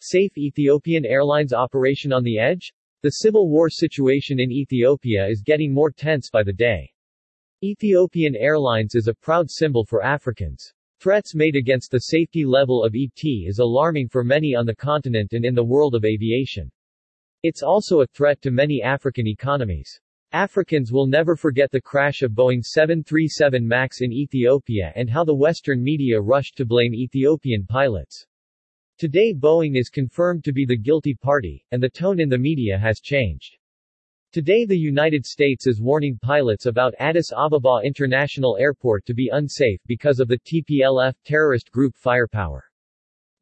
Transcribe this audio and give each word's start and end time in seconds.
Safe 0.00 0.36
Ethiopian 0.36 1.06
Airlines 1.06 1.54
operation 1.54 2.12
on 2.12 2.22
the 2.22 2.38
edge? 2.38 2.72
The 3.02 3.12
civil 3.12 3.48
war 3.48 3.70
situation 3.70 4.38
in 4.38 4.52
Ethiopia 4.52 5.26
is 5.26 5.40
getting 5.40 5.72
more 5.72 5.90
tense 5.90 6.28
by 6.28 6.42
the 6.42 6.52
day. 6.52 6.92
Ethiopian 7.64 8.36
Airlines 8.36 8.94
is 8.94 9.08
a 9.08 9.14
proud 9.14 9.50
symbol 9.50 9.86
for 9.86 10.04
Africans. 10.04 10.70
Threats 11.00 11.34
made 11.34 11.56
against 11.56 11.90
the 11.90 11.98
safety 11.98 12.44
level 12.44 12.84
of 12.84 12.94
ET 12.94 13.20
is 13.24 13.58
alarming 13.58 14.08
for 14.08 14.22
many 14.22 14.54
on 14.54 14.66
the 14.66 14.76
continent 14.76 15.32
and 15.32 15.46
in 15.46 15.54
the 15.54 15.64
world 15.64 15.94
of 15.94 16.04
aviation. 16.04 16.70
It's 17.42 17.62
also 17.62 18.02
a 18.02 18.06
threat 18.06 18.42
to 18.42 18.50
many 18.50 18.82
African 18.82 19.26
economies. 19.26 19.98
Africans 20.32 20.92
will 20.92 21.06
never 21.06 21.36
forget 21.36 21.70
the 21.70 21.80
crash 21.80 22.20
of 22.20 22.32
Boeing 22.32 22.62
737 22.62 23.66
MAX 23.66 24.02
in 24.02 24.12
Ethiopia 24.12 24.92
and 24.94 25.08
how 25.08 25.24
the 25.24 25.34
Western 25.34 25.82
media 25.82 26.20
rushed 26.20 26.56
to 26.58 26.66
blame 26.66 26.94
Ethiopian 26.94 27.64
pilots. 27.64 28.26
Today 28.98 29.34
Boeing 29.34 29.76
is 29.76 29.90
confirmed 29.90 30.42
to 30.44 30.54
be 30.54 30.64
the 30.64 30.74
guilty 30.74 31.12
party, 31.12 31.62
and 31.70 31.82
the 31.82 31.90
tone 31.90 32.18
in 32.18 32.30
the 32.30 32.38
media 32.38 32.78
has 32.78 32.98
changed. 32.98 33.58
Today 34.32 34.64
the 34.64 34.78
United 34.78 35.26
States 35.26 35.66
is 35.66 35.82
warning 35.82 36.18
pilots 36.22 36.64
about 36.64 36.94
Addis 36.98 37.30
Ababa 37.36 37.80
International 37.84 38.56
Airport 38.58 39.04
to 39.04 39.12
be 39.12 39.28
unsafe 39.30 39.82
because 39.86 40.18
of 40.18 40.28
the 40.28 40.38
TPLF 40.38 41.12
terrorist 41.26 41.70
group 41.70 41.94
firepower. 41.94 42.64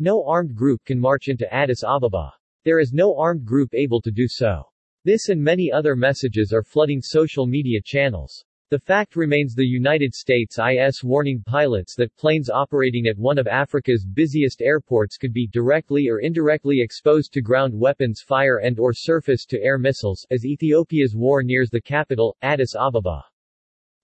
No 0.00 0.24
armed 0.26 0.56
group 0.56 0.84
can 0.84 0.98
march 0.98 1.28
into 1.28 1.46
Addis 1.54 1.84
Ababa. 1.84 2.32
There 2.64 2.80
is 2.80 2.92
no 2.92 3.16
armed 3.16 3.44
group 3.44 3.74
able 3.74 4.00
to 4.00 4.10
do 4.10 4.26
so. 4.26 4.64
This 5.04 5.28
and 5.28 5.40
many 5.40 5.70
other 5.70 5.94
messages 5.94 6.52
are 6.52 6.64
flooding 6.64 7.00
social 7.00 7.46
media 7.46 7.78
channels. 7.80 8.44
The 8.74 8.80
fact 8.80 9.14
remains 9.14 9.54
the 9.54 9.64
United 9.64 10.12
States 10.16 10.58
IS 10.58 11.04
warning 11.04 11.44
pilots 11.46 11.94
that 11.94 12.16
planes 12.16 12.50
operating 12.50 13.06
at 13.06 13.16
one 13.16 13.38
of 13.38 13.46
Africa's 13.46 14.04
busiest 14.04 14.60
airports 14.60 15.16
could 15.16 15.32
be 15.32 15.46
directly 15.46 16.08
or 16.08 16.18
indirectly 16.18 16.80
exposed 16.80 17.32
to 17.34 17.40
ground 17.40 17.72
weapons 17.72 18.20
fire 18.20 18.58
and 18.58 18.80
or 18.80 18.92
surface-to-air 18.92 19.78
missiles, 19.78 20.26
as 20.32 20.44
Ethiopia's 20.44 21.14
war 21.14 21.44
nears 21.44 21.70
the 21.70 21.80
capital, 21.80 22.36
Addis 22.42 22.74
Ababa. 22.74 23.24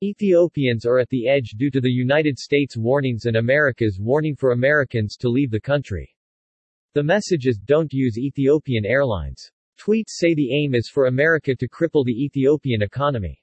Ethiopians 0.05 0.87
are 0.87 1.01
at 1.01 1.09
the 1.09 1.27
edge 1.27 1.57
due 1.57 1.73
to 1.73 1.81
the 1.81 1.91
United 1.91 2.39
States 2.39 2.77
warnings 2.77 3.25
and 3.25 3.39
America's 3.39 3.99
warning 3.99 4.37
for 4.37 4.53
Americans 4.53 5.17
to 5.17 5.29
leave 5.29 5.51
the 5.51 5.61
country. 5.61 6.15
The 6.95 7.03
message 7.03 7.49
is, 7.49 7.59
don't 7.59 7.93
use 7.93 8.17
Ethiopian 8.17 8.85
Airlines. 8.87 9.51
Tweets 9.81 10.11
say 10.11 10.33
the 10.33 10.55
aim 10.55 10.77
is 10.77 10.89
for 10.89 11.07
America 11.07 11.57
to 11.57 11.67
cripple 11.67 12.05
the 12.05 12.25
Ethiopian 12.25 12.83
economy. 12.83 13.43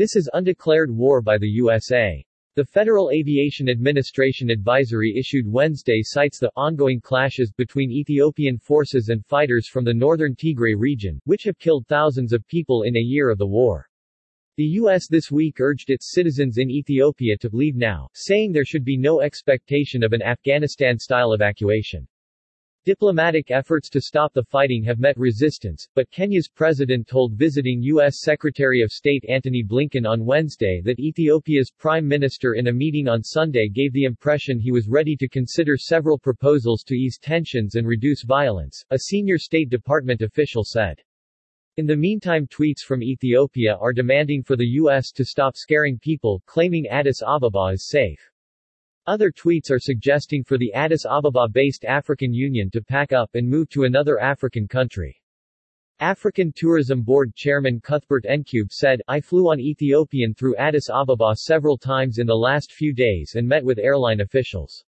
This 0.00 0.16
is 0.16 0.30
undeclared 0.32 0.90
war 0.90 1.20
by 1.20 1.36
the 1.36 1.46
USA. 1.46 2.24
The 2.54 2.64
Federal 2.64 3.10
Aviation 3.10 3.68
Administration 3.68 4.48
advisory 4.48 5.14
issued 5.14 5.46
Wednesday 5.46 6.00
cites 6.02 6.38
the 6.38 6.50
ongoing 6.56 7.02
clashes 7.02 7.52
between 7.52 7.90
Ethiopian 7.90 8.56
forces 8.56 9.10
and 9.10 9.22
fighters 9.26 9.68
from 9.68 9.84
the 9.84 9.92
northern 9.92 10.34
Tigray 10.34 10.74
region, 10.74 11.20
which 11.24 11.42
have 11.42 11.58
killed 11.58 11.86
thousands 11.86 12.32
of 12.32 12.48
people 12.48 12.84
in 12.84 12.96
a 12.96 12.98
year 12.98 13.28
of 13.28 13.36
the 13.36 13.46
war. 13.46 13.90
The 14.56 14.64
U.S. 14.80 15.06
this 15.06 15.30
week 15.30 15.60
urged 15.60 15.90
its 15.90 16.14
citizens 16.14 16.56
in 16.56 16.70
Ethiopia 16.70 17.36
to 17.36 17.50
leave 17.52 17.76
now, 17.76 18.08
saying 18.14 18.52
there 18.52 18.64
should 18.64 18.86
be 18.86 18.96
no 18.96 19.20
expectation 19.20 20.02
of 20.02 20.14
an 20.14 20.22
Afghanistan-style 20.22 21.34
evacuation. 21.34 22.08
Diplomatic 22.86 23.50
efforts 23.50 23.90
to 23.90 24.00
stop 24.00 24.32
the 24.32 24.42
fighting 24.42 24.82
have 24.84 24.98
met 24.98 25.18
resistance, 25.18 25.86
but 25.94 26.10
Kenya's 26.10 26.48
president 26.48 27.06
told 27.06 27.34
visiting 27.34 27.82
U.S. 27.82 28.22
Secretary 28.22 28.80
of 28.80 28.90
State 28.90 29.22
Antony 29.28 29.62
Blinken 29.62 30.06
on 30.06 30.24
Wednesday 30.24 30.80
that 30.86 30.98
Ethiopia's 30.98 31.70
prime 31.70 32.08
minister 32.08 32.54
in 32.54 32.68
a 32.68 32.72
meeting 32.72 33.06
on 33.06 33.22
Sunday 33.22 33.68
gave 33.68 33.92
the 33.92 34.04
impression 34.04 34.58
he 34.58 34.72
was 34.72 34.88
ready 34.88 35.14
to 35.16 35.28
consider 35.28 35.76
several 35.76 36.18
proposals 36.18 36.82
to 36.84 36.94
ease 36.94 37.18
tensions 37.18 37.74
and 37.74 37.86
reduce 37.86 38.22
violence, 38.22 38.82
a 38.88 38.98
senior 39.00 39.36
State 39.36 39.68
Department 39.68 40.22
official 40.22 40.64
said. 40.64 40.98
In 41.76 41.84
the 41.84 41.94
meantime 41.94 42.46
tweets 42.46 42.80
from 42.80 43.02
Ethiopia 43.02 43.76
are 43.76 43.92
demanding 43.92 44.42
for 44.42 44.56
the 44.56 44.68
U.S. 44.80 45.12
to 45.12 45.24
stop 45.26 45.54
scaring 45.54 45.98
people, 45.98 46.42
claiming 46.46 46.86
Addis 46.86 47.20
Ababa 47.20 47.72
is 47.74 47.90
safe. 47.90 48.29
Other 49.10 49.32
tweets 49.32 49.72
are 49.72 49.80
suggesting 49.80 50.44
for 50.44 50.56
the 50.56 50.72
Addis 50.72 51.04
Ababa-based 51.04 51.84
African 51.84 52.32
Union 52.32 52.70
to 52.70 52.80
pack 52.80 53.12
up 53.12 53.30
and 53.34 53.50
move 53.50 53.68
to 53.70 53.82
another 53.82 54.20
African 54.20 54.68
country. 54.68 55.20
African 55.98 56.52
Tourism 56.54 57.02
Board 57.02 57.34
Chairman 57.34 57.80
Cuthbert 57.80 58.24
Ncube 58.24 58.70
said, 58.70 59.02
I 59.08 59.20
flew 59.20 59.50
on 59.50 59.58
Ethiopian 59.58 60.32
through 60.32 60.54
Addis 60.54 60.88
Ababa 60.90 61.34
several 61.34 61.76
times 61.76 62.18
in 62.18 62.26
the 62.28 62.36
last 62.36 62.70
few 62.70 62.94
days 62.94 63.32
and 63.34 63.48
met 63.48 63.64
with 63.64 63.80
airline 63.80 64.20
officials. 64.20 64.84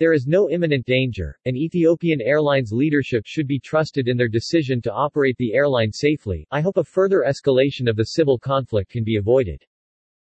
There 0.00 0.12
is 0.12 0.26
no 0.26 0.50
imminent 0.50 0.84
danger, 0.84 1.38
and 1.44 1.56
Ethiopian 1.56 2.20
Airlines 2.20 2.72
leadership 2.72 3.22
should 3.24 3.46
be 3.46 3.60
trusted 3.60 4.08
in 4.08 4.16
their 4.16 4.26
decision 4.26 4.82
to 4.82 4.92
operate 4.92 5.36
the 5.38 5.54
airline 5.54 5.92
safely. 5.92 6.44
I 6.50 6.60
hope 6.60 6.76
a 6.76 6.82
further 6.82 7.24
escalation 7.24 7.88
of 7.88 7.94
the 7.94 8.06
civil 8.16 8.36
conflict 8.36 8.90
can 8.90 9.04
be 9.04 9.14
avoided. 9.14 9.62